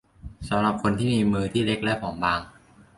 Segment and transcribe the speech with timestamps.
[0.49, 2.39] สำหรับคนที่มีมือที่เล็กและผอมบาง